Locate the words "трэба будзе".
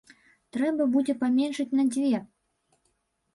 0.55-1.15